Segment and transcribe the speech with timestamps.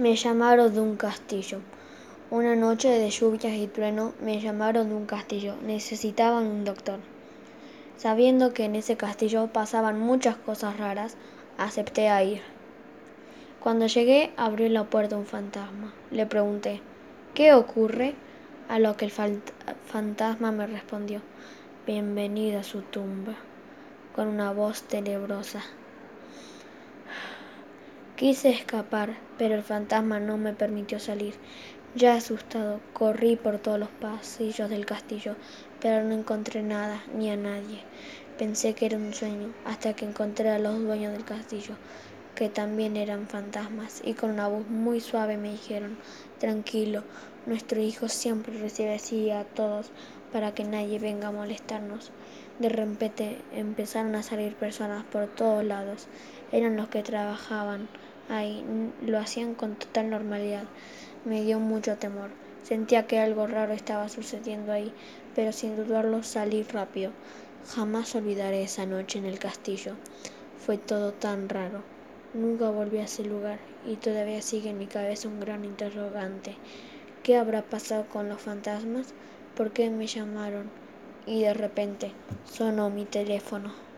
[0.00, 1.58] Me llamaron de un castillo.
[2.30, 5.56] Una noche de lluvias y trueno me llamaron de un castillo.
[5.62, 7.00] Necesitaban un doctor.
[7.98, 11.18] Sabiendo que en ese castillo pasaban muchas cosas raras,
[11.58, 12.40] acepté a ir.
[13.62, 15.92] Cuando llegué, abrió la puerta un fantasma.
[16.10, 16.80] Le pregunté,
[17.34, 18.14] ¿qué ocurre?
[18.70, 21.20] A lo que el fantasma me respondió,
[21.86, 23.34] bienvenido a su tumba,
[24.16, 25.62] con una voz tenebrosa.
[28.20, 31.32] Quise escapar, pero el fantasma no me permitió salir.
[31.94, 35.36] Ya asustado, corrí por todos los pasillos del castillo,
[35.80, 37.80] pero no encontré nada ni a nadie.
[38.36, 41.76] Pensé que era un sueño, hasta que encontré a los dueños del castillo,
[42.34, 45.96] que también eran fantasmas, y con una voz muy suave me dijeron,
[46.38, 47.04] tranquilo,
[47.46, 49.92] nuestro hijo siempre recibe así a todos
[50.30, 52.12] para que nadie venga a molestarnos.
[52.58, 56.06] De repente empezaron a salir personas por todos lados.
[56.52, 57.88] Eran los que trabajaban
[58.30, 58.64] ahí.
[59.02, 60.64] Lo hacían con total normalidad.
[61.24, 62.30] Me dio mucho temor.
[62.62, 64.92] Sentía que algo raro estaba sucediendo ahí,
[65.34, 67.12] pero sin dudarlo salí rápido.
[67.74, 69.94] Jamás olvidaré esa noche en el castillo.
[70.64, 71.82] Fue todo tan raro.
[72.32, 76.56] Nunca volví a ese lugar y todavía sigue en mi cabeza un gran interrogante.
[77.22, 79.14] ¿Qué habrá pasado con los fantasmas?
[79.56, 80.70] ¿Por qué me llamaron?
[81.26, 82.12] y de repente
[82.44, 83.89] sonó mi teléfono.